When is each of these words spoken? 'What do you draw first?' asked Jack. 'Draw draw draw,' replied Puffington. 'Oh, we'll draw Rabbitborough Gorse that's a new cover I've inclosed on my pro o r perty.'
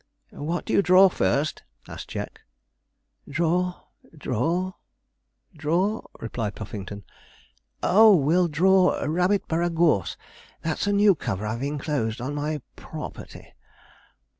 'What 0.31 0.65
do 0.65 0.73
you 0.73 0.81
draw 0.81 1.09
first?' 1.09 1.61
asked 1.87 2.07
Jack. 2.07 2.41
'Draw 3.29 3.75
draw 4.17 4.71
draw,' 5.55 6.01
replied 6.19 6.55
Puffington. 6.55 7.03
'Oh, 7.83 8.15
we'll 8.15 8.47
draw 8.47 8.99
Rabbitborough 9.05 9.75
Gorse 9.75 10.17
that's 10.63 10.87
a 10.87 10.91
new 10.91 11.13
cover 11.13 11.45
I've 11.45 11.61
inclosed 11.61 12.19
on 12.19 12.33
my 12.33 12.63
pro 12.75 13.01
o 13.01 13.03
r 13.03 13.11
perty.' 13.11 13.53